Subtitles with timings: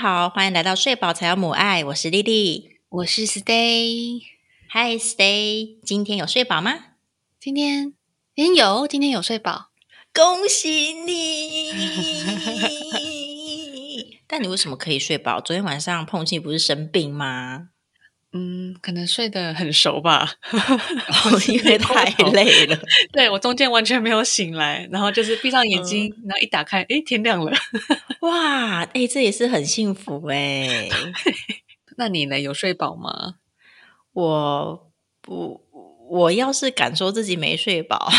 [0.00, 4.22] 好，欢迎来到睡饱才有母爱，我是丽丽，我是 Stay。
[4.72, 6.72] Hi Stay，今天有睡饱吗？
[7.38, 7.92] 今天，
[8.34, 9.72] 今天有，今天有睡饱，
[10.14, 11.72] 恭喜你！
[14.26, 15.38] 但你为什么可以睡饱？
[15.38, 17.68] 昨天晚上碰气不是生病吗？
[18.32, 20.30] 嗯，可能睡得很熟吧，
[21.48, 22.78] 因为太累了。
[23.12, 27.52] 对我中间完全没有醒来，然后就是闭上眼睛，然后一打开，哎，天亮了。
[28.20, 30.88] 哇，哎，这也是很幸福哎。
[31.98, 32.38] 那你呢？
[32.40, 33.34] 有睡饱吗？
[34.12, 35.69] 我不。
[36.10, 38.10] 我要是敢说自己没睡饱，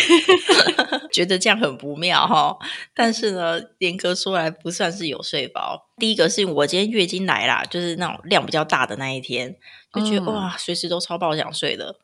[1.10, 2.54] 觉得这样很不妙哈。
[2.94, 5.88] 但是呢，严格说来不算是有睡饱。
[5.96, 9.56] 第一个是我今天月经来啦，就是那种量比较大的那一天，
[9.94, 11.96] 就觉得哇，随时都超爆想睡的。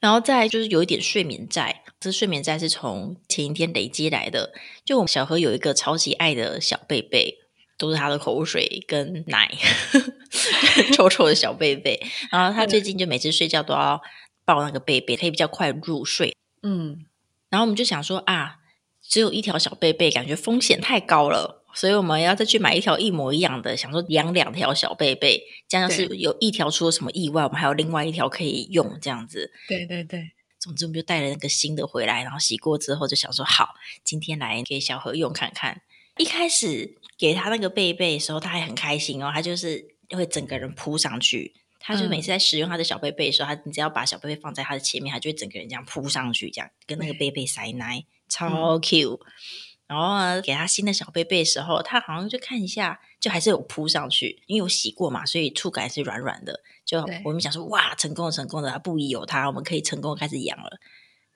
[0.00, 4.52] 然后再就是有一点睡眠债，这睡眠债是从前一天累积来的。
[4.84, 7.38] 就我们小何有一个超级爱的小贝贝。
[7.80, 9.50] 都是他的口水跟奶，
[10.92, 11.98] 臭臭的小贝贝。
[12.30, 13.98] 然后他最近就每次睡觉都要
[14.44, 16.36] 抱那个贝贝，可以比较快入睡。
[16.62, 17.06] 嗯，
[17.48, 18.58] 然后我们就想说啊，
[19.02, 29.50] 只有一条小贝贝，感觉风险太高了，所以我们要再去买一条一模一样的，想说养两条小贝贝，这样是有一条出了什么意外，我们还有另外一条可以用，这样子。
[29.66, 33.70] 对对对，总之我们就带了那个新的回来，然后洗过之后就想说，好，
[34.04, 35.80] 今天来给小何用看看。
[36.18, 41.54] 一开始给他那个贝贝的时候，他还很开心哦，他就是会整个人扑上去。
[41.78, 49.20] 他就每次在使用他的小贝贝的时候，他你只要把小贝贝放在他的前面，他就会整个人这样扑上去，这样跟那个贝贝塞奶，超 Q。
[49.86, 56.60] 然后呢，给他新的小贝贝的时候，他好像就看一下，就还是有扑上去，因为我洗过嘛，所以触感是软软的。
[56.86, 60.78] 就我们想说，哇，成功了，成功了，不宜有他，我们可以成功开始养了。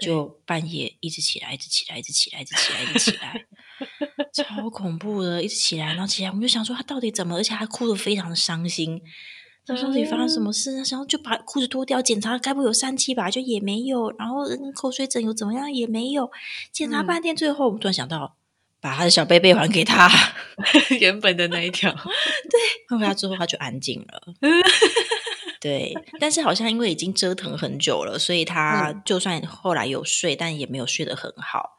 [0.04, 3.47] 就半夜一直起来，一直起来，一直起来，一直起来，一直起来。
[4.32, 9.00] 超恐怖的，一直起来，然后起来，我们就想说他到底怎么，而且还哭的非常的伤心。
[9.66, 10.82] 他到底发生什么事？
[10.82, 13.31] 然后就把裤子脱掉检查，该不会有疝气吧？
[13.31, 14.10] 就也没有。
[14.19, 14.44] 然后
[14.75, 15.72] 口水疹有怎么样？
[15.72, 16.31] 也没有。
[16.71, 18.36] 检查半天，最后我们突然想到，
[18.81, 20.10] 把他的小贝贝还给他，
[21.00, 21.91] 原本的那一条。
[22.50, 24.34] 对，还给他之后，他就安静了。
[25.65, 31.79] 对，但是好像因为已经折腾很久了，所以他就算后来有睡，但也没有睡得很好。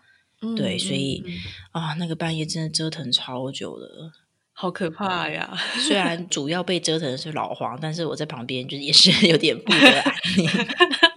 [0.58, 1.24] 对，所以
[1.72, 4.12] 啊，那个半夜真的折腾超久了，
[4.54, 5.56] 好可怕呀！
[5.88, 10.50] 虽然主要被折腾的是老黄，但是我在旁边就是也是 有点不得安宁。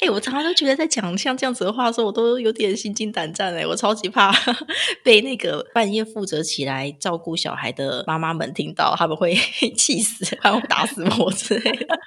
[0.00, 4.32] 哎，我常常都觉得在讲像这样子的话的时候，我都有点心惊胆战哎，我超级怕
[5.02, 9.34] 被那个半夜负责起来照顾小孩的妈妈们听到，他们会
[9.76, 11.98] 气死，然后打死我之类的。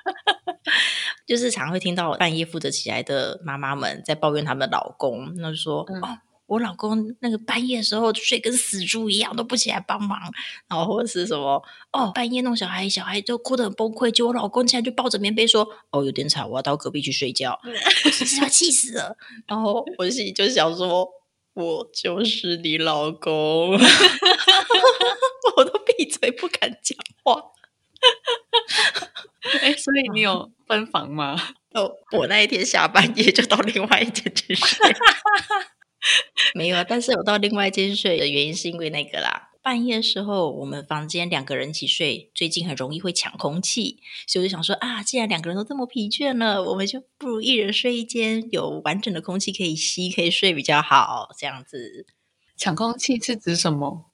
[1.27, 6.17] 就是常会听到半夜负责起来的妈妈们在抱怨他们的老公，那就说哦，
[6.51, 10.19] 我老公那个半夜的时候睡跟死猪一样，都不起来帮忙，
[10.67, 11.63] 然后或者是什么
[11.93, 17.57] 哦，半夜弄小孩，小孩就哭得很崩溃，结果我老公起来就抱着棉被说哦，有点吵，我要到隔壁去睡觉，
[18.11, 19.15] 是要气死了。
[19.47, 21.07] 然后我心里就想说，
[21.53, 23.79] 我就是你老公，
[25.55, 27.41] 我都闭嘴不敢讲话。
[29.61, 31.41] 哎，所以你有分房吗？
[31.73, 34.93] 哦，我那一天下半夜就到另外一间去睡，
[36.55, 36.83] 没有啊。
[36.83, 51.29] 但是我到另外一间睡的原因是因为那个啦，半夜的时候我们房间两个人一起睡，最近很容易会抢空气，所以我就想说啊，既然两个人都这么疲倦了，我们就不如一人睡一间，有完整的空气可以吸，可以睡比较好。
[51.37, 52.05] 这样子，
[52.57, 54.07] 抢空气是指什么？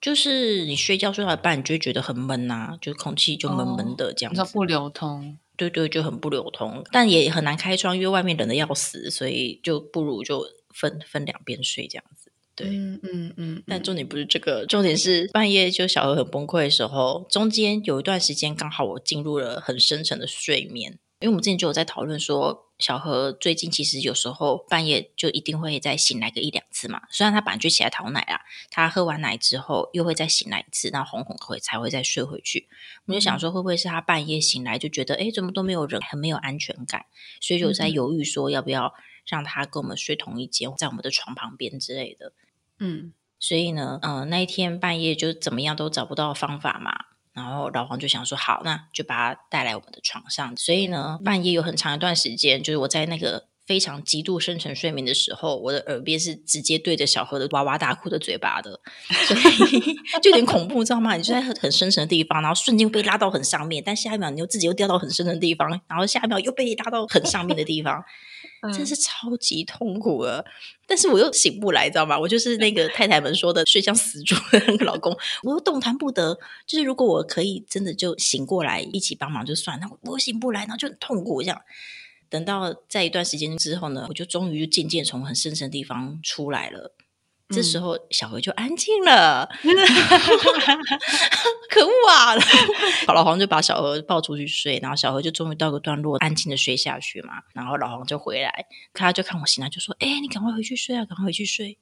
[0.00, 5.38] 就是你睡觉睡到一半，你就会觉得很闷呐，就空气就闷闷的这样子，不流通。
[5.56, 10.44] 对对，就很不流通，但也很难开窗，因为外面冷的要死，所以就不如就
[10.74, 12.32] 分分两边睡这样子。
[12.56, 13.62] 对，嗯嗯嗯。
[13.66, 20.98] 但重点不是这个，重点是半夜就小何很崩溃的时候，中间有一段时间刚好我进入了很深沉的睡眠。
[21.20, 27.02] 因为我们之前就有在讨论说，小何最近其实有时候半夜就一定会再醒来个一两次嘛。
[27.10, 32.68] 虽然他本来就起来讨奶啦，他喝完奶之后又会再醒来一次，然后哄哄会才会再睡回去。
[33.06, 37.06] 我们就想说，会不会是他半夜醒来就觉得，哎，怎么都没有人，很没有安全感，
[37.40, 38.92] 所以就在犹豫说要不要
[39.26, 42.32] 让他跟我们睡同一间，在我们的床旁边之类的。
[42.78, 46.92] 嗯，所以呢，呃，那一天半夜就怎么样都找不到方法嘛。
[47.32, 50.56] 然后老黄就想说，好，那就把他带来我们的床上。
[50.56, 58.78] 所以呢，半夜有很长一段时间，就是我在那个非常极度深沉睡眠的时候，我的耳边是直接对着小何的哇哇大哭的嘴巴的，
[59.26, 59.80] 所以
[60.22, 61.16] 就有点恐怖，知道吗？
[61.16, 68.04] 你就在很深沉的地方，然后瞬间被拉到很上面，但下一秒你又自己又掉到很深的地方，然后下一秒又被拉到很上面的地方，
[68.72, 70.44] 真是超级痛苦啊。
[70.86, 72.18] 但是我又醒不来，知道吗？
[72.18, 76.38] 我就是那个太太们说的睡像死猪的那个老公，我又动弹不得。
[76.66, 81.60] 就是如果我可以真的就醒过来一起帮忙就算，那我醒不来，然后就很痛苦这样。
[82.28, 86.92] 等到在一段时间之后呢，我就终于渐渐从很深沉的地方出来了。
[87.54, 89.48] 这时候小何就安静了，
[91.70, 92.34] 可恶啊！
[93.14, 97.34] 老黄就把小何抱出去睡，然后小何就终于到个段落，安静的睡下去嘛。
[97.52, 101.78] 然后老黄就回来，他就看我醒来，就说：“哎，你赶快回去睡啊，赶快回去睡。”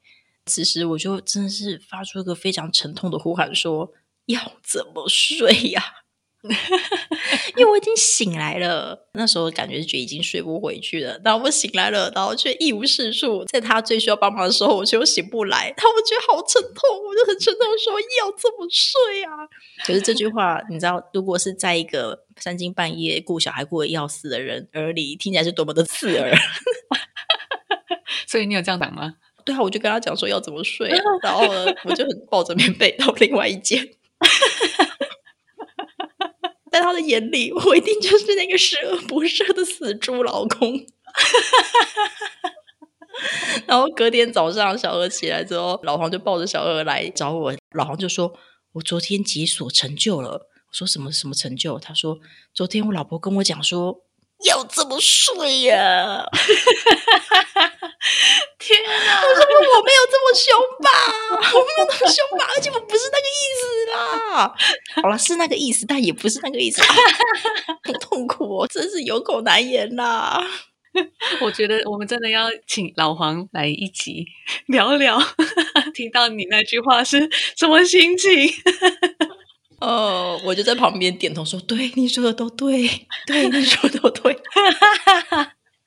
[0.46, 3.92] 此时我就真的是发出一个非常沉痛的呼喊，说
[4.26, 5.82] ：“要怎么睡呀？”
[7.56, 11.20] 因为我已经醒来了，那时候感觉觉已经睡不回去了。
[11.24, 13.44] 然后我醒来了，然后却一无是处。
[13.44, 15.72] 在他最需要帮忙的时候，我却又醒不来。
[15.76, 19.30] 然后我觉得好沉痛，我就很沉痛说：“要怎么睡啊？”
[19.86, 26.36] 可是这句话，你知道，如果是在一个三更半夜顾小孩顾的要死的人耳里，听起来是多么的刺耳。
[28.26, 29.14] 所以你有这样讲吗？
[29.44, 30.88] 对啊，我就跟他讲说要怎么睡，
[31.22, 33.88] 然后呢，我就很抱着棉被到另外一间。
[36.72, 40.74] 在他的眼里，我一定就是那个十恶不赦的死猪老公。
[43.66, 47.54] 然后隔天早上，小娥起来之后，老黄就抱着小娥来找我。
[47.74, 48.32] 老黄就说
[48.72, 52.18] ：“我昨天解锁成就了。”我说：“什么什么成就？”他说
[52.54, 54.02] ：“昨天我老婆跟我讲说。”
[54.44, 56.24] 要这么睡呀？
[58.58, 58.88] 天哪！
[59.22, 60.46] 我说我没有这么凶
[60.82, 60.88] 吧，
[61.54, 63.62] 我没有那么凶吧，而且我不是那个意思
[63.92, 64.54] 啦。
[65.02, 66.82] 好了，是那个意思，但也不是那个意思，
[67.82, 70.42] 很痛苦哦，真是有口难言呐。
[71.40, 74.26] 我觉得我们真的要请老黄来一集
[74.66, 75.18] 聊聊，
[75.94, 78.30] 听到你那句话是什么心情？
[79.82, 82.88] 哦，我就在旁边点头说：“对，你说的都对，
[83.26, 84.32] 对，你说的都对。”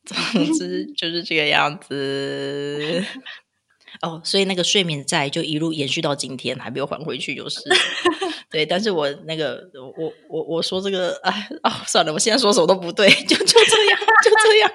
[0.05, 3.01] 总之就是这个样子。
[4.03, 7.61] 哦，所以那个睡眠债就一路延续到今天，还没有还回去，就是。
[8.51, 9.61] 对，但是我那个，
[9.97, 14.71] 我我我说这个，哎，哦，算了，我现在说什么都不对，就就这样，就这样。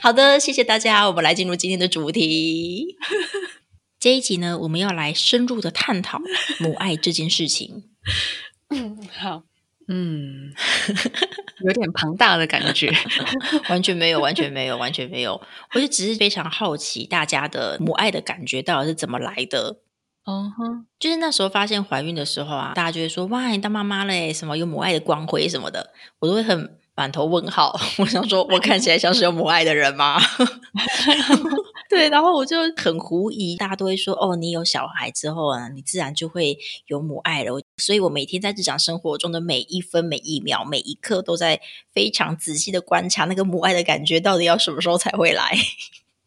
[0.00, 2.96] 好的，谢谢大家，我们来进入今天的主题。
[4.00, 6.20] 这一集呢，我们要来深入的探讨
[6.58, 7.93] 母爱这件事情。
[8.70, 9.42] 嗯， 好，
[9.88, 10.52] 嗯，
[11.64, 12.92] 有点庞大的感觉，
[13.68, 15.40] 完全没有，完全没有，完全没有。
[15.74, 19.78] 我就只是非常好奇，大家的母爱的感觉到底是怎么来的？
[20.24, 27.78] 哦哼，就是那时候发现怀孕的时候啊，大家就会说：“哇，你当妈妈嘞，什么有母爱的光辉什么的。”我都会很满头问号。
[27.98, 30.18] 我想说，我看起来像是有母爱的人吗？
[31.94, 36.58] 对，然后我就很狐疑，大家都会说：“哦，你有小孩之后啊，你自然就会
[36.88, 41.60] 有母爱了。”所以，我每天在日常生活中的每一分、每一秒、每一刻，都在
[41.92, 45.56] 非常仔细的观察那个母爱的感觉到底要什么时候才会来。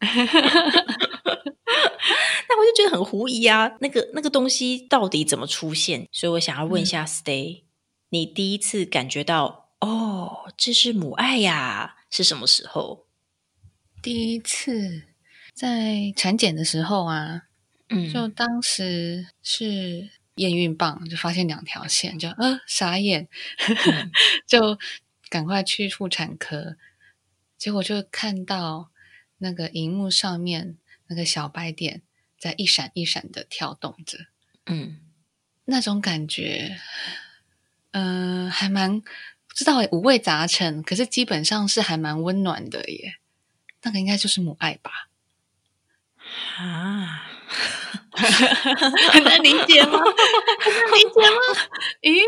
[2.48, 6.08] 那我就觉得很狐疑啊，那个那个东西到底怎么出现？
[6.10, 7.64] 所以我想要问一下，Stay，
[8.08, 13.04] 你第一次感觉到哦，这是母爱呀，是什么时候？
[14.00, 15.02] 第一次
[15.58, 17.42] 在产检的时候啊，
[17.88, 20.10] 嗯，就当时是。
[20.38, 23.26] 验孕棒就发现两条线，就呃傻眼，
[24.46, 24.78] 就
[25.28, 26.76] 赶快去妇产科，
[27.58, 28.90] 结果就看到
[29.38, 30.76] 那个荧幕上面
[31.08, 32.02] 那个小白点
[32.38, 34.26] 在一闪一闪的跳动着，
[34.66, 35.00] 嗯，
[35.64, 36.78] 那种感觉，
[37.90, 43.14] 嗯，还蛮不知道五味杂陈，可是基本上是还蛮温暖的耶，
[43.82, 45.07] 那个应该就是母爱吧，
[46.58, 47.24] 啊。
[48.12, 49.98] 很难理解吗？
[49.98, 51.36] 很难理解吗？
[52.02, 52.20] 咦，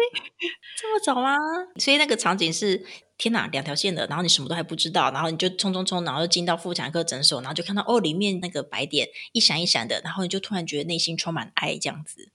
[0.79, 1.37] 这么早吗？
[1.77, 2.87] 所以那个场景是
[3.19, 12.31] 天哪，两条线的，然后你什么都还不知道，然后你就冲冲冲，然后进到妇产科诊所，然后就看到哦，里面那个白点一闪一闪的，然后你就突然觉得内心充满爱，这样子。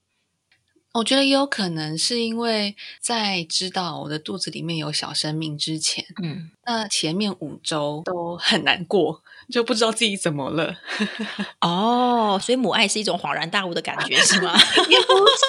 [0.92, 10.76] 我觉得也有可能是因为在知道我的肚子里面有小生命之前，嗯，那前面五周都很难过，就不知道自己怎么了。
[11.60, 14.54] 哦，所以母爱是一种恍然大悟的感觉，是吗？
[14.88, 15.44] 也不是，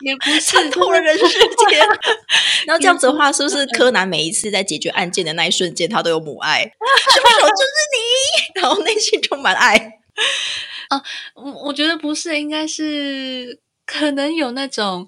[0.00, 1.78] 也不是看透了人世间。
[2.66, 6.62] 然后这样子的话，是不是柯南每一次在解决案件的那一瞬间，他都有母爱？
[7.14, 10.00] 凶手就是你，然后内心充满爱。
[10.88, 11.02] 啊，
[11.34, 13.60] 我我觉得不是，应该是。
[13.90, 15.06] 可能有那种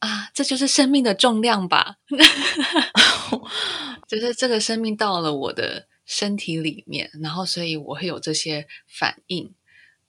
[0.00, 1.94] 啊，这就是生命的重量吧。
[4.08, 9.52] 就是这个生命到了我的身体里面，然后所以我会有这些反应。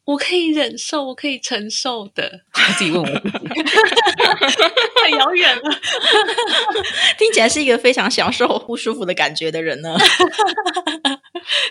[0.05, 2.45] 我可以忍受，我可以承受的。
[2.53, 3.37] 我自己问我自己，
[5.01, 5.63] 太遥远了，
[7.17, 9.97] 听起来是一个非常享受不舒服的感觉的人呢。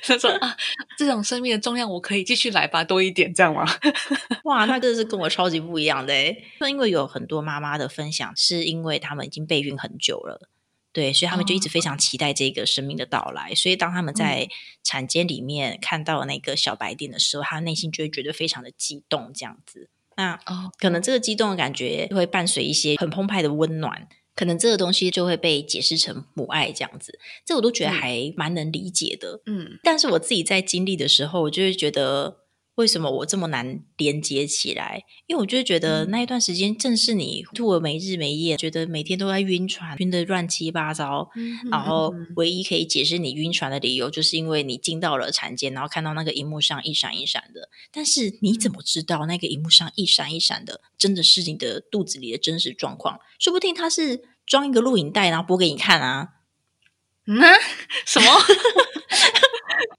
[0.02, 0.54] 他说啊，
[0.98, 3.64] 这种生命的重量，我可以继续来吧，多一点，这样吗？
[4.44, 6.44] 哇，那真的是跟我超级不一样的诶。
[6.60, 10.50] 那因为有很多妈妈的分享，是因为他们已经备孕很久了。
[10.96, 13.54] 对，所以他们就一直非常期待这个生命的到来。
[13.54, 14.48] 所以当他们在
[14.82, 19.90] 产间里面看到那个小白点的时候，他内心就会觉得非常的激动，这样子。
[20.16, 27.18] 那哦，可能这个激动的感觉会伴随一些很澎湃的温暖，可能这个东西就会被解释成母爱这样子。
[27.44, 29.42] 这我都觉得还蛮能理解的。
[29.44, 32.45] 嗯，但是我自己在经历的时候，我就会觉得。
[32.76, 35.02] 为什么我这么难连接起来？
[35.26, 41.28] 因为我就觉得那一段时间正是你吐了没日没夜，觉得每天都在晕船，晕的乱七八糟。
[41.70, 47.70] 然后唯一可以解释你晕船的理由，就是因为你进到了产间，然后看到那个荧幕上一闪一闪的。
[47.90, 53.18] 但是你怎么知道那个荧幕上一闪一闪的，真的是你的肚子里的真实状况？
[53.38, 56.28] 说不定他是装一个录影带，然后播给你看啊？
[57.26, 57.40] 嗯？
[58.04, 58.30] 什么？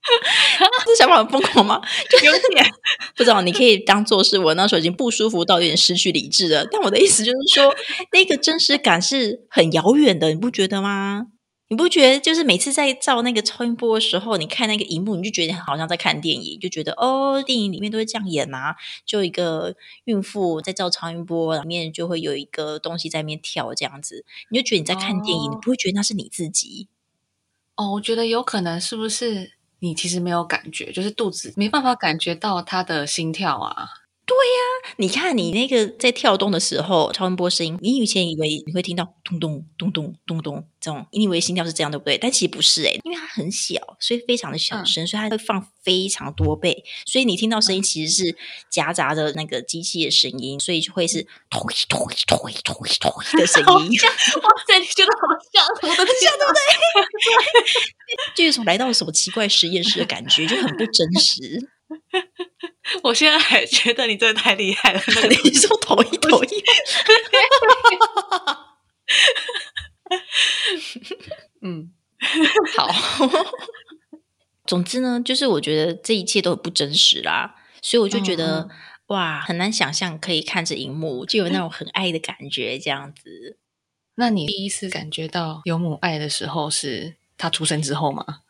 [0.85, 1.81] 这想法很疯狂吗？
[2.09, 2.65] 就有点
[3.15, 3.41] 不知道。
[3.41, 6.65] 你可以当做是我那时候已经不舒服到有点失去理智了。
[6.71, 7.73] 但我的意思就是说，
[8.11, 11.27] 那个真实感是很遥远的，你不觉得吗？
[11.69, 18.77] 你不觉得就是每次在照那个超音波的时候，你看那个荧幕，你就觉得好像在看电影，就觉得哦，电影里面都是这样演啊。
[19.05, 26.87] 就一个孕妇在照超音波，里面就会有一个东西在面跳这样子，你就觉得你在看电影，你不会觉得那是你自己。
[27.75, 29.56] 哦，我觉得有可能是不是？
[29.79, 33.87] 你其实没有感觉，就是肚子没办法感觉到他的心跳啊。
[34.27, 42.17] 对呀，你看你那个在跳动的时候，超音波声音，你以前以为你会听到咚咚咚咚咚咚这种，你以为心跳是这样对不对？
[42.17, 48.37] 但其实不是诶，因为它很小，所以非常的小声，所以它会放非常多倍，所以你听到声音其实是
[48.69, 53.65] 夹杂着那个机器的声音，所以就会是咚咚咚咚咚的声音。
[53.65, 55.21] 哇塞，你觉得好
[55.53, 56.59] 像，我的天，对不对？
[58.35, 61.69] 就有种来到什么奇怪实验室的感觉，就很不真实。
[63.03, 65.01] 我现在还觉得你真的太厉害了，
[65.43, 66.63] 你说同意同意。
[71.61, 71.91] 嗯，
[72.75, 72.89] 好。
[74.65, 78.67] 总之呢，就是我觉得这一切都很不真实啦，所以我就觉得
[79.07, 83.57] 哇，很难想象可以看着荧幕就有那种很爱的感觉这样子。
[84.15, 88.41] 那你第一次感觉到有母爱的时候，是他出生之后吗？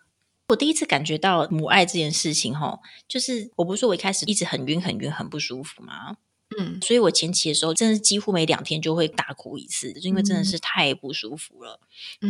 [0.48, 6.18] 我第一次感觉到母爱这件事情，吼，就是我不是说我一开始一直很晕、很晕、很不舒服吗？
[6.58, 11.82] 嗯，所以我前期的时候，真的是几乎每两天就会大哭一次，就因为真的是太不舒服了。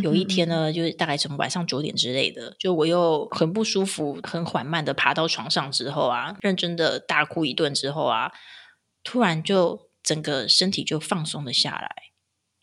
[0.02, 8.32] 有一天呢，就是大概从晚上九点之类的，就我又很不舒服，很缓慢的爬到床上之后啊，认真的大哭一顿之后啊，
[9.04, 11.96] 突然就整个身体就放松了下来，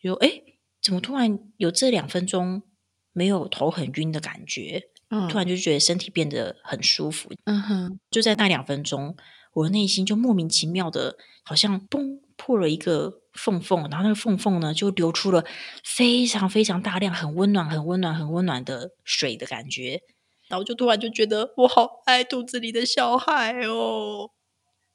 [0.03, 0.43] 就哎，
[0.83, 2.65] 怎么突然有这两分钟
[3.13, 4.89] 没有头很晕的感觉？
[5.29, 9.17] 突然就觉得身体变得很舒服，嗯哼，就在那两分钟，
[9.55, 15.45] 我的内心就莫名其妙的，好像嘣破了一个缝缝，然后那个缝缝呢就流出了
[15.85, 20.03] 非常非常大量、很温暖、很温暖、很温暖的水的感觉，
[20.49, 24.31] 然后就突然就觉得我好爱肚子里的小孩哦，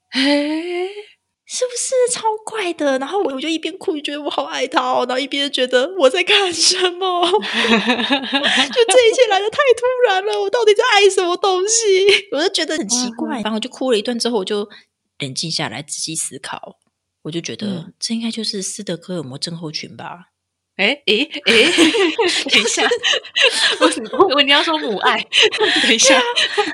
[0.10, 0.90] 嘿。
[1.52, 3.00] 是不是超怪的？
[3.00, 7.26] 然后我我就一边哭，就觉得我好爱他哦，然后一边觉得我在干什么？
[7.26, 12.28] 就这一切来的太突然了，我到底在爱什么东西？
[12.32, 14.70] 我就觉得很奇怪，然后就哭了一段之后，我就
[15.18, 16.78] 冷静下来，仔细思考，
[17.24, 20.26] 我就觉得这应该就是斯德哥尔摩症候群吧。
[20.80, 21.54] 哎哎哎！
[22.50, 22.88] 等一下，
[24.18, 25.20] 我我你要说母爱？
[25.84, 26.22] 等一下，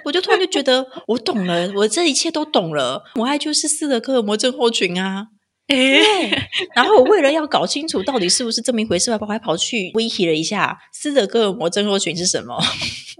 [0.06, 3.04] 我就突然就觉得 我懂了，我这一切都懂了。
[3.16, 5.26] 母爱就是斯德哥尔摩症候群啊！
[5.68, 12.56] 哎，然后我为了要搞清楚到底是不是这么一回事，我还跑去 wiki 了一下斯德哥尔摩症候群是什么。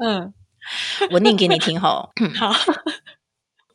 [0.06, 0.32] 嗯，
[1.10, 2.08] 我念给你听哈。
[2.36, 2.56] 好。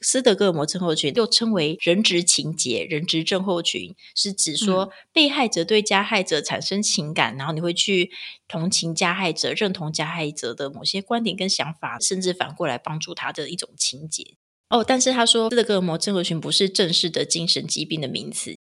[0.00, 8.10] 斯德哥尔摩症候群又称为人质情节、人质症候群，是指说被害者对加害者产生情感，然后你会去
[8.48, 14.34] 同情加害者、认同加害者的某些观点跟想法，甚至反过来帮助他的一种情节。
[14.70, 18.56] 哦，但是他说斯德哥尔摩症候群不是正式的精神疾病的名词。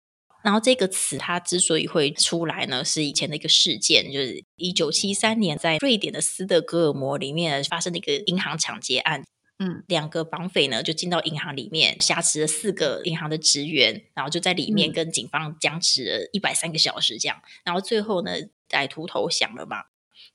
[0.44, 9.24] 然后这个词它之所以会出来呢，是以前的一个事件，就是一九七三年在瑞典的斯德哥尔摩里面发生的一个银行抢劫案。
[9.58, 18.32] 嗯，两个绑匪呢就进到银行里面，挟持了四个银行的职员，然后就在里面跟警方僵持了一百三个小时，这样，然后最后呢，
[18.70, 19.84] 歹徒投降了嘛。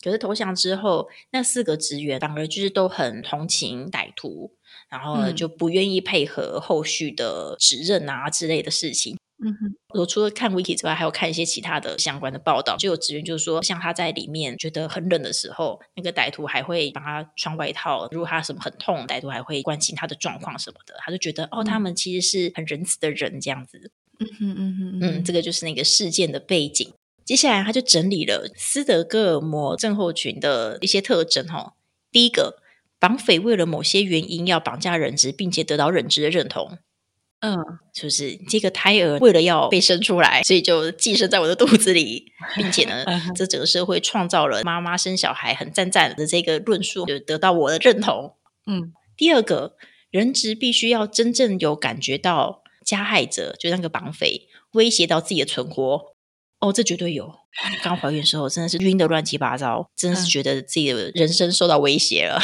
[0.02, 4.56] 可是投降之后，那四个职员反而就是都很同情歹徒，
[4.88, 9.18] 然后就不愿意配合后续的指认啊之类的事情。
[9.42, 20.94] 嗯哼，我除了看 wiki 之外，还有看一些其他的相关的报道，就有职员就是说，像他在里面觉得很冷的时候，那个歹徒还会帮他穿外套；如果他什么很痛，歹徒还会关心他的状况什么的。
[20.98, 23.90] 他就觉得哦，他们其实是很仁慈的人这样子。
[24.18, 26.92] 嗯哼嗯哼嗯，这个就是那个事件的背景。
[27.24, 31.74] 接下来他就整理了斯德哥尔摩症候群的一些特征哈。
[32.12, 32.60] 第一个，
[32.98, 36.76] 绑匪为了某些原因要绑架人质，并且得到人质的认同。
[37.40, 37.56] 嗯，
[37.94, 43.02] 就是这个胎儿为了要被生出来，所以就寄生在我的肚子里，并且呢，
[43.34, 48.34] 这整个社会创造了妈妈生小孩很赞赞的这个论述，就得到我的认同。
[48.66, 49.76] 嗯，第二个
[50.10, 56.14] 人质必须要真正有感觉到加害者，就那个绑匪威胁到自己的存活。
[56.58, 57.32] 哦，这绝对有。
[57.82, 62.38] 刚怀孕的时候真的是晕的乱七八糟，真的是觉得自己的人生受到威胁了。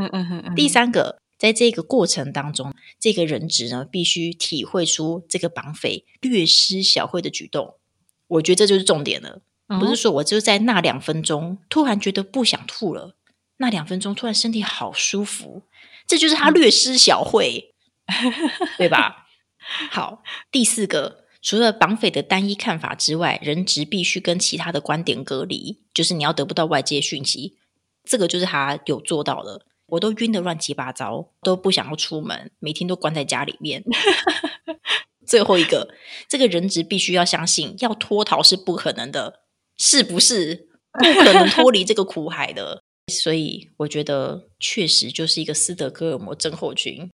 [0.56, 1.18] 第三个。
[1.38, 7.74] 在这个过程当中，这个人质呢必须体会出这个绑匪略施小惠的举动。
[8.28, 9.42] 我觉得这就是重点了，
[9.80, 13.16] 不是说我就在那两分钟突然觉得不想吐了，
[13.58, 15.62] 那两分钟突然身体好舒服，
[16.06, 17.74] 这就是他略施小惠，
[18.78, 19.26] 对吧？
[19.90, 27.56] 好，第四个，除了绑匪的单一看法之外，人质必须跟其他的观点隔离，就是你要得不到外界讯息，
[28.04, 29.65] 这个就是他有做到的。
[29.86, 33.84] 我都晕得乱七八糟，都不想要出门，每天都关在家里面。
[35.26, 35.88] 最后一个，
[36.28, 39.40] 这个人质必须要相信，要脱逃是不可能的，
[39.76, 40.68] 是不是？
[40.92, 42.82] 不可能脱离这个苦海的。
[43.12, 47.10] 所以，我觉得确实就是一个斯德哥尔摩症候群。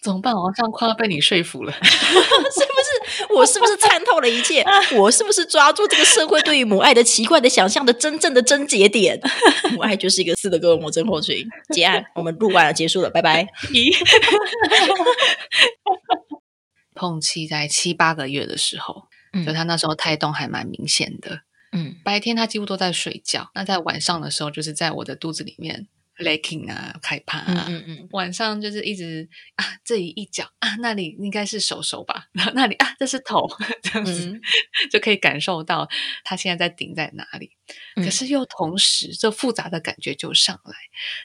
[0.00, 0.34] 怎么办？
[0.34, 2.81] 我好像快要被你说服了，是不是？
[3.36, 4.64] 我是不是参透了一切？
[4.96, 9.20] 我是不是抓住这个社会对于母爱的奇怪的想象的真正的症结点？
[9.72, 11.46] 母爱就是一个四的哥尔摩症候群。
[11.70, 13.46] 结案，我们录完了，结束了，拜拜。
[16.94, 19.04] 碰气在七八个月的时候，
[19.44, 21.40] 就他那时候胎动还蛮明显的。
[21.72, 25.88] 嗯，白天他几乎都在睡觉，那在晚上的时候，就是在我的肚子里面。
[26.22, 33.46] Laking 啊，害怕啊，嗯嗯，晚上就是一直啊，这里一脚啊，那里应该是手手吧，然 后那里啊，这是头，
[33.82, 34.40] 这样子
[34.90, 35.88] 就可以感受到
[36.24, 37.50] 他现在在顶在哪里。
[37.96, 40.74] 可是又同时，这复杂的感觉就上来，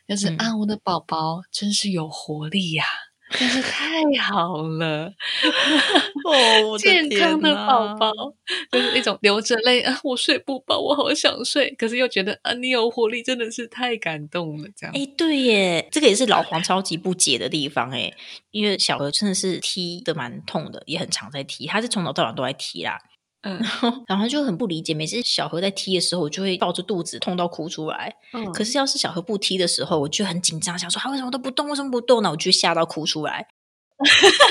[0.08, 2.86] 就是啊，我的宝宝真是有活力呀。
[3.32, 5.12] 真是太好了
[6.26, 6.78] 哦！
[6.78, 8.12] 健康的宝宝
[8.72, 14.70] 就是一种流着泪啊，我睡不饱，我好想睡，可是又觉得啊，你有活力，真的是太感动了。
[14.76, 18.13] 这样，哎，对耶，这个也是老黄超级不解的地方哎，
[18.52, 22.98] 因为小何真的是踢的蛮痛的，也很常在踢，他是从头到晚都在踢啦。
[23.48, 28.14] 嗯，然后就很不理解，每次小何在踢的时候，我就会抱着肚子痛到哭出来。
[28.34, 32.30] 嗯，可是要是小何不踢的时候，我就很紧张，想说他为什么都不动，为什么不动呢？
[32.30, 33.48] 我就吓到哭出来。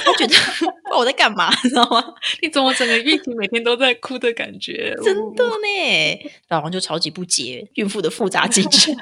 [0.05, 0.35] 他觉得
[0.97, 2.03] 我在干嘛，你知道吗？
[2.43, 4.93] 你怎么整个孕期每天都在哭的感觉？
[5.05, 8.97] 真的呢，老王就超级不解孕妇的复杂机制。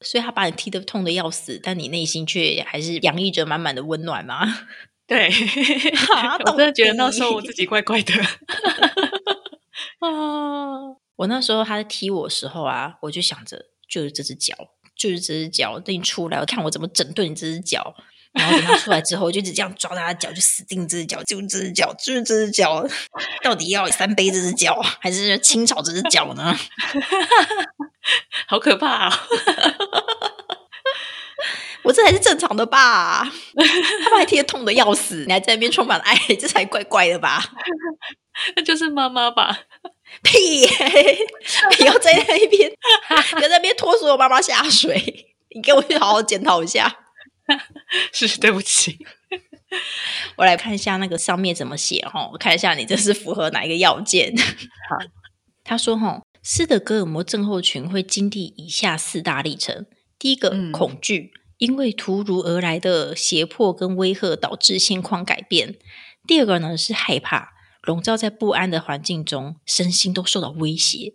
[0.00, 4.46] 所以他把你踢得痛的要死，但你内心却还是洋溢着满满的温暖吗？
[5.12, 5.28] 对，
[6.46, 8.14] 我真的觉得那时候我自己怪怪的
[10.00, 10.96] 啊！
[11.16, 14.54] 我那时候他在踢我的时候啊，我就想着就是这只脚，
[14.96, 17.94] 就是这只脚，等你出来，我看我怎么整顿你这只脚。
[18.32, 22.82] 然后等他出来之后，就一直这样抓他的脚，就死定这只脚，就这只脚，就是这只脚，
[23.44, 26.58] 到底要三杯这只脚，还是清炒这只脚呢？
[28.46, 29.26] 好可怕啊！
[31.82, 33.24] 我这才是正常的吧？
[34.04, 37.42] 他们还贴痛的要死，你还在那边充满了爱， 这才怪怪的吧？
[38.56, 39.60] 那就是妈妈吧？
[40.22, 40.66] 屁！
[41.76, 42.70] 不要在那边，
[43.30, 45.34] 不要在那边拖所有妈妈下水。
[45.54, 46.94] 你给我去好好检讨一下。
[48.12, 48.98] 是，对不起。
[50.36, 54.34] 我来看一下那个上面怎么写哈，我看一下你这是符合哪一个要件？
[54.36, 54.96] 好，
[55.64, 59.86] 他说哈，斯德哥尔摩症候群会经历以下四大历程：
[60.22, 61.32] 第一个，恐惧。
[61.58, 65.76] 因为突如而来的胁迫跟威吓导致现况改变。
[66.28, 71.12] 第二个呢是害怕，笼罩在不安的环境中，身心都受到威胁。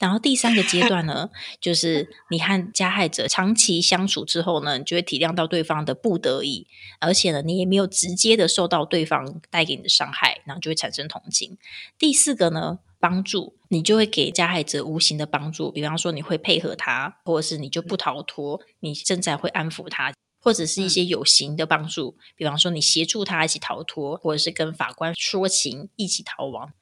[0.00, 6.66] 然后第三个阶段呢， 就是你和加害者长期相处之后呢，你就会体谅到对方的不得已，
[6.98, 11.56] 而且呢，你也没有直接的受到对方带给你的伤害，然后就会产生同情。
[11.96, 12.80] 第四个呢？
[13.00, 26.72] 帮助你就会给加害者无形的帮助，比方说你会配合他，或者是你就不逃脱，你正在会安抚他，或者是一些有形的帮助，比方说你协助他一起逃脱，或者是跟法官说情一起逃亡。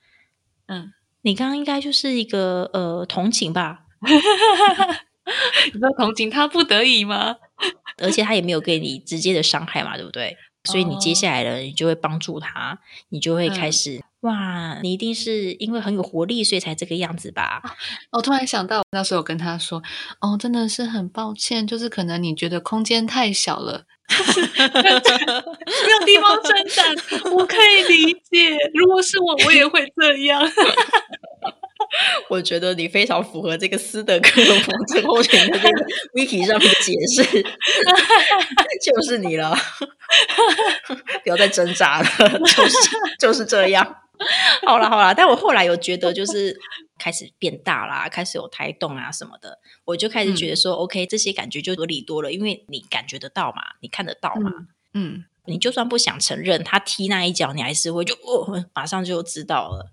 [0.67, 3.85] 嗯，你刚刚应该就是一个呃同情吧？
[5.75, 7.37] 你说同情他不得已吗？
[7.99, 10.37] 而且他也没有给你直接的伤害嘛，对不对？
[10.65, 17.63] 所以你接下来的你就会帮助他，你就会开始哇，你一定是因为很有活力，所以才这个样子吧？
[18.13, 19.83] 我突然想到，那时候我跟他说
[20.21, 23.85] ：“哦，真的是很抱歉，就是可能你觉得空间太小了，
[24.83, 24.99] 没有
[26.07, 26.95] 地方伸展，
[27.33, 28.57] 我可以理解。
[28.75, 30.41] 如果是我，我也会这样。”
[32.29, 37.43] 我觉得你非常符合这个斯德哥尔摩症候群的这个 wiki 上面的解释，
[38.83, 39.57] 就是你了。
[41.23, 42.07] 不要再挣扎了，
[42.47, 42.79] 就是
[43.19, 43.97] 就是这样。
[44.67, 46.57] 好了好了，但我后来有觉得，就是
[46.99, 54.51] 开始变大啦，开始有胎动啊什么的，我就开始觉得说，OK，这些感觉就合理多了，因为你感觉得到嘛，你看得到嘛，
[54.95, 59.93] 嗯，你就算不想承认他踢那一脚，你还是会就哦，马上就知道了。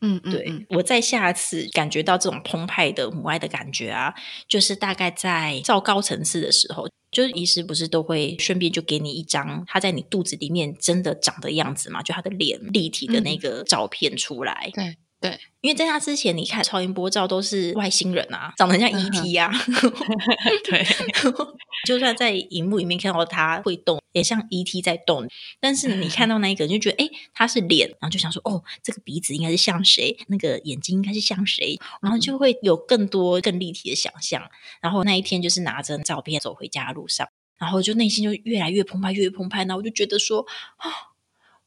[0.00, 4.14] 嗯，对，我在下次感觉到这种澎湃的母爱的感觉啊，
[4.48, 14.70] 就是大概在照高层次的时候，就是医师不是都会顺便就给你一张他在你肚子里面真的长的样子嘛，就他的脸立体的那个照片出来。
[14.72, 19.52] 对对，因为在那之前，你看超音波照都是外星人啊，长得像 ET 啊。
[20.64, 20.82] 对，
[21.86, 24.00] 就算在荧幕里面看到他会动。
[24.12, 24.82] 也像 E.T.
[24.82, 25.28] 在动，
[25.60, 34.42] 但是你看到那一个，就觉得哎，他是脸，然后就想说，哦，这个鼻子应该是像谁，那个眼睛应该是像谁，然后就会有更多更立体的想象。
[34.80, 39.58] 然后那一天就是拿着照片走回家的路上，然后就内心就越来越澎湃，越澎湃。
[39.58, 40.44] 然后我就觉得说，
[40.78, 40.90] 啊，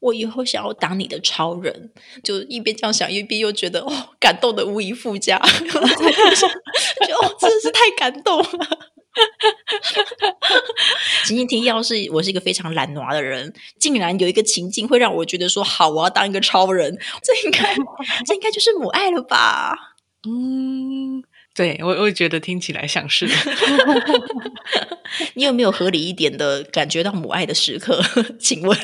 [0.00, 8.92] 我以后想要当你的超人，就一边这样想，一边又觉得哦，感动的无以复加， 就哦，真的是太感动了。
[11.24, 17.74] 仅仅听，要是我是一个非常懒惰的人，竟然有一个情境会让我觉得说好，我要当一个超人，这应该
[18.26, 19.74] 这应该就是母爱了吧？
[20.26, 21.22] 嗯，
[21.54, 23.28] 对我我也觉得听起来像是。
[25.34, 28.02] 你有没有合理一点的感觉到母爱的时刻？
[28.40, 28.76] 请问？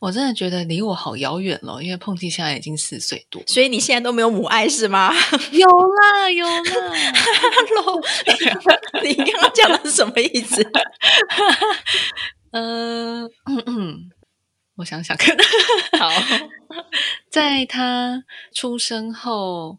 [0.00, 5.12] 我真的觉得离我好遥远了，因为碰气现在已经四岁多，所以你现在都没有母爱是吗？
[5.52, 6.62] 有啦有啦，
[7.68, 8.00] Hello，
[9.04, 10.62] 你刚刚讲的是什么意思？
[12.52, 14.10] 嗯嗯嗯，
[14.76, 15.36] 我想想看，
[16.00, 16.08] 好，
[17.30, 19.78] 在他出生后，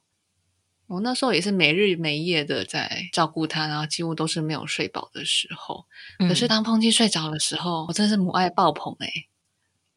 [0.85, 5.85] 我那时候也是没日没夜的在照顾他，然后几乎都是没有睡饱的时候。
[6.19, 9.09] 可是当碰气睡着的时候，我真的是母爱爆棚哎。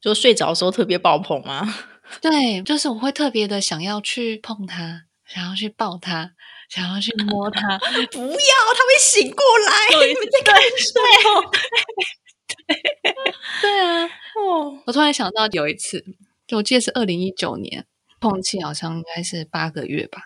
[0.05, 1.67] 就睡着的时候特别爆棚吗？
[2.21, 6.33] 对，就是我会特别的想要去碰它，想要去抱它，
[6.69, 7.79] 想要去摸它。
[8.13, 9.89] 不要，它会醒过来。
[10.07, 11.03] 你们在干睡？
[12.67, 12.83] 对，
[13.63, 14.05] 对啊。
[14.37, 16.05] 哦，我突然想到有一次，
[16.47, 17.87] 就我记得是二零一九年，
[18.21, 20.25] 碰气好像应该是八个月吧。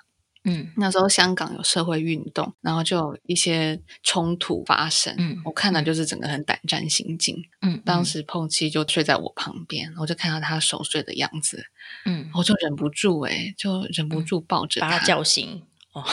[0.48, 5.14] 嗯，那时候香港有社会运动，然后就有一些冲突发生。
[5.18, 7.36] 嗯，我看了就是整个很胆战心惊。
[7.60, 11.64] 嗯，当时碰气就睡在我旁边，我就看到他熟睡的样子。
[12.06, 15.62] 嗯，我就忍不住哎，就忍不住抱着他叫醒。
[15.92, 16.04] 哦，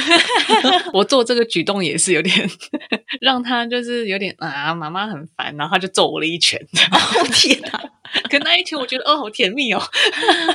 [0.92, 2.48] 我做这个举动也是有点
[3.20, 6.60] 让他就是有点啊，妈妈很烦，然后他就揍我了一拳。
[6.90, 6.98] 哦
[7.32, 7.82] 天哪！
[8.30, 9.82] 可那一拳我觉得哦，好甜蜜哦。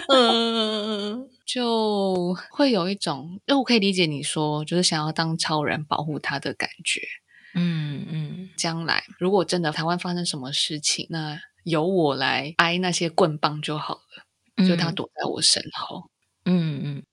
[0.09, 1.29] 嗯。
[1.45, 7.01] 就会有一种，因为我可以理解你说，就是想要当超人保护他的感觉。
[7.53, 13.95] 嗯嗯，将来如果真的台湾发生什么事情，那由我来挨那些棍棒就好
[14.55, 16.09] 了，就他躲在我身后。
[16.45, 17.03] 嗯嗯，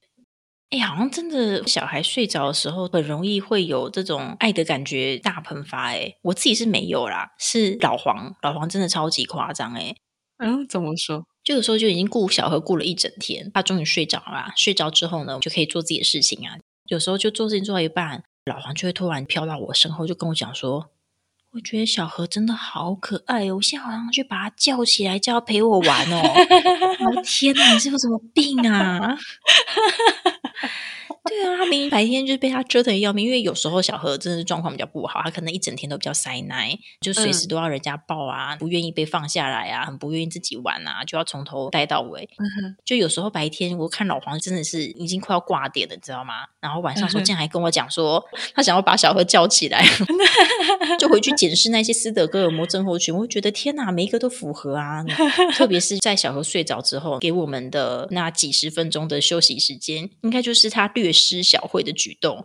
[0.71, 5.88] 哎，好像真的小孩睡着的时候，很容易会有这种爱的感觉大喷发。
[5.88, 9.75] 哎，我自己是没有啦，是老黄，老黄真的超级夸张。
[9.75, 9.97] 哎，
[10.38, 11.27] 嗯，怎么说？
[11.49, 14.53] 这个时候就已经顾小何顾了一整天，他终于睡着了。
[14.55, 16.59] 睡着之后呢，就可以做自己的事情啊。
[16.89, 20.91] 有时候就做事情做到一半，老黄就会突然飘到我身后，就跟我讲说
[21.53, 26.21] ：“我觉得小何真的好可爱哦，我现在好想去把他叫起来，叫他陪我玩哦。
[27.17, 29.17] ”我天哪，你是有什么病啊？
[31.29, 42.29] 对啊，他明明白天就是被他折腾要命，因为有时候小何真的是状况比较不好，他可能一整天都比较塞奶，就随时都要人家抱啊，不愿意被放下来啊，很不愿意自己玩啊，就要从头带到尾。
[42.85, 46.47] 就有时候白天我看老黄真的是已经快要挂点了，你知道吗？
[46.61, 49.85] 然后晚上时候竟然还跟我讲说，他想要把小何叫起来，
[50.99, 53.14] 就回去检视那些斯德哥尔摩症候群。
[53.14, 55.05] 我觉得天哪，每一个都符合啊！
[55.55, 61.09] 特别是在小何睡着之后，给我们的那几十分钟的休息时间，应该就是他略。
[61.18, 62.44] 施小慧的举动，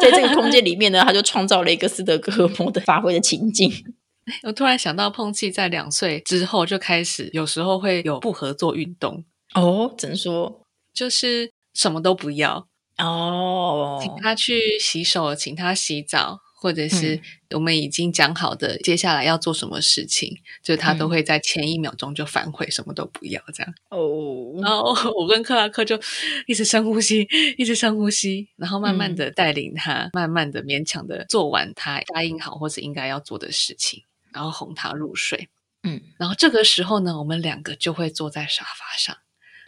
[0.00, 3.70] 在这个空间里面呢，他就创造了一个斯德哥尔摩的发挥的情境。
[4.44, 9.92] 我突然想到，碰气在两岁之后就开始，有时候会有不合作运动哦。
[9.98, 10.62] 怎么说？
[10.94, 16.41] 就是什么都不要哦，请他去洗手，请他洗澡。
[16.62, 17.20] 或者是
[17.50, 23.74] 我们已经讲好的接下来要做什么事情，就他都会在前一秒钟就反悔，什么都不要这样。
[23.88, 26.00] 哦，然后我跟克拉克就
[26.46, 27.26] 一直深呼吸，
[27.58, 35.48] 一直深呼吸，然后慢慢的带领他，慢慢的勉强的做完他答应好或是应该要做的事情，然后哄他入睡。
[35.82, 39.16] 嗯，然后这个时候呢，我们两个就会坐在沙发上，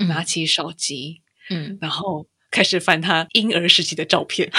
[0.07, 4.49] 拿起手机，嗯，然后开始翻他婴儿时期的照片。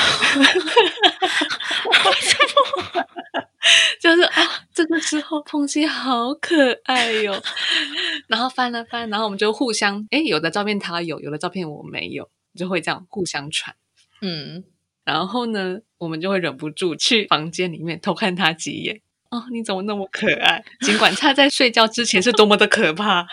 [4.01, 7.41] 就是啊，这个时候碰溪好可爱哟，
[8.27, 13.75] 然后翻了翻，然后我们就互相哎，有的照片他有，有的照片我没有，就会这样互相传。
[14.21, 14.65] 嗯，
[15.05, 19.01] 然后呢，我们就会忍不住去房间里面偷看他几眼。
[19.35, 20.63] 哦，你怎么那么可爱？
[20.81, 23.27] 尽管他在睡觉之前是多么的可怕。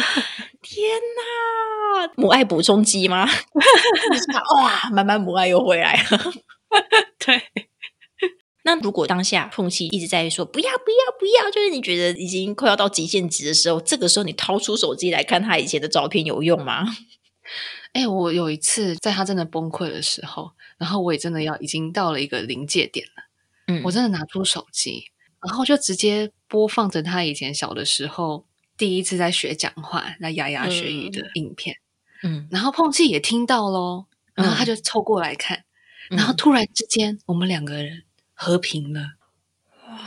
[0.62, 3.28] 天哪，母爱补充机吗？
[4.56, 6.32] 哇，慢慢母爱又回来了。
[7.18, 7.42] 对。
[8.64, 16.86] 那如果当下碰气一直在说不要不要不要，就是你觉得已经快要到极限值的时候，这个时候你掏出手机来看他以前的照片有用吗？
[17.92, 23.24] 哎，我有一次在他真的崩溃的时候，然后我也真的要已经到了一个临界点了，
[23.66, 25.10] 嗯，我真的拿出手机，
[25.46, 31.76] 然后就直接播放着他以前小的时候第一次在学讲话、那牙牙学语的影片，
[32.22, 35.64] 嗯，然后碰气也听到喽，然后他就凑过来看，
[36.10, 38.04] 然后突然之间我们两个人。
[38.34, 39.12] 和平了，
[39.86, 39.98] 哇！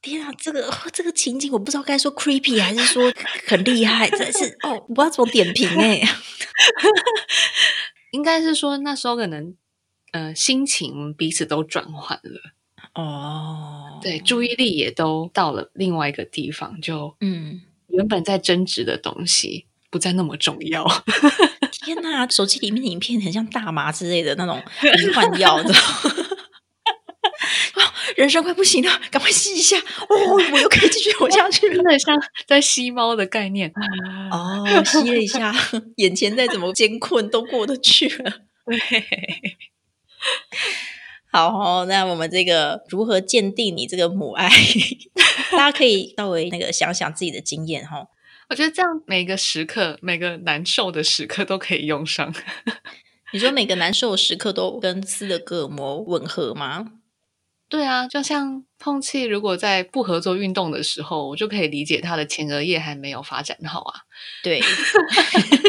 [0.00, 3.12] 天啊，这个这个情景我不知道该说 creepy 还是说
[3.48, 6.00] 很厉害，真是哦，我不知道怎么点评哎。
[8.12, 9.56] 应该是说那时候可能，
[10.12, 12.52] 呃，心情彼此都转换了
[12.94, 20.86] 哦，对，注意力也都到了另外一个地方，就嗯，原本在争执的东西不再那么重要。
[21.70, 25.78] 天哪，手机里面的影片很像大麻之类的那种 迷幻药，知 道
[28.16, 30.34] 人生快不行了，赶快吸一下哦！
[30.52, 32.14] 我又可以继续活下去了，真的像
[32.46, 33.72] 在吸猫的概念
[34.30, 34.64] 哦。
[34.84, 35.54] 吸了一下，
[35.96, 38.42] 眼前再怎么艰困都过得去了。
[38.66, 38.76] 对，
[41.32, 41.86] 好哦。
[41.88, 44.50] 那我们这个如何鉴定你这个母爱？
[45.52, 48.06] 大家可以稍微那个想想自己的经验哈。
[48.48, 52.34] 我觉得这样每个时刻，每个难受的时刻都可以用上。
[53.32, 56.86] 你说每个难受的时刻都跟斯德哥尔摩吻合吗？
[57.68, 64.00] 对啊，就像碰气，如果在不合作运动的时候，我就可以理解他的前额叶还没有发展好啊。
[64.42, 64.60] 对，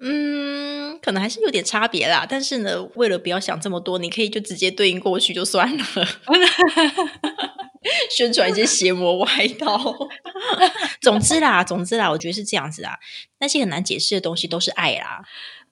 [0.00, 2.26] 嗯，可能还是有点差别啦。
[2.28, 5.84] 但是呢，为了不要想这么多，你可以就直接对应过去就算了。
[8.10, 9.94] 宣传一些邪魔歪道。
[11.00, 12.98] 总之啦，总之啦，我觉得是这样子啊。
[13.38, 15.22] 那些很难解释的东西都是爱啦。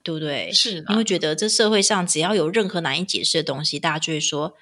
[0.04, 0.50] 对不对？
[0.52, 4.54] 是，你会觉得这社会上只要有任何难以解释的东西，大家就会说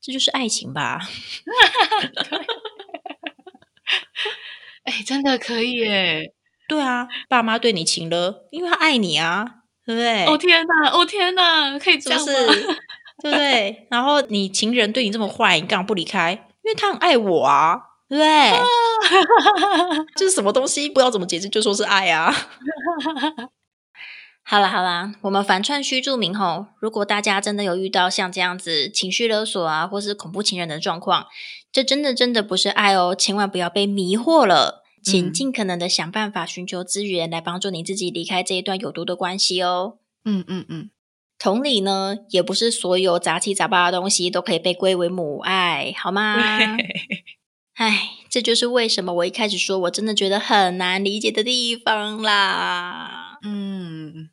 [0.00, 1.00] 这就是爱情吧。
[4.84, 6.32] 哎，真的可以耶！
[6.72, 9.44] 对啊，爸妈对你情了，因为他爱你啊，
[9.84, 10.24] 对不对？
[10.26, 12.26] 哦天哪，哦天哪，可以这样吗？
[13.22, 13.86] 对不对？
[13.90, 16.32] 然后你情人对你这么坏，你干嘛不离开？
[16.64, 18.18] 因为他很爱我啊，对
[20.14, 20.88] 不 是什么东西？
[20.88, 22.32] 不知道怎么解释，就说是爱啊。
[24.44, 26.66] 好啦好啦，我们反串虚注明吼。
[26.80, 31.26] 如果大家真的有遇到像这样子情绪勒索啊，或是恐怖情人的状况，
[31.70, 39.98] 这真的真的不是爱哦，千万不要被迷惑了，请尽可能的想办法寻求资源来帮助你自己离开这一段有毒的关系哦。
[40.24, 40.90] 嗯嗯嗯，
[41.38, 46.36] 同理呢，也不是所有杂七杂八的东西都可以被归为母爱，好吗？
[47.74, 53.38] 唉，这就是为什么我一开始说我真的觉得很难理解的地方啦。
[53.42, 54.28] 嗯。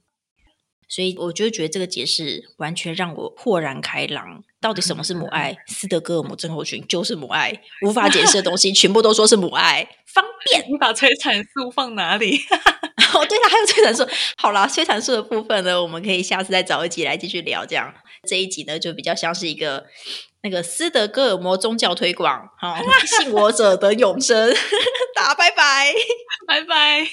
[0.89, 4.43] 所以我就觉得这个解释完全让我豁然开朗。
[4.60, 5.56] 到底什么是母爱？
[5.67, 10.65] 斯德哥尔摩症候群就是母爱，无法解释的东西全部都说是母爱，方便。
[10.69, 12.38] 你把催产素放哪里？
[13.13, 14.06] 哦，对了，还有催产素。
[14.36, 17.65] 好啦，催产素的部分呢，我们可以下次再找一集来继续聊。
[17.65, 17.93] 这样
[18.28, 19.86] 这一集呢，就比较像是一个
[20.41, 22.82] 那个斯德哥尔摩宗教推广，哈，
[23.17, 24.54] 信我者得永生。
[25.15, 25.93] 大家拜拜，
[26.45, 27.08] 拜拜。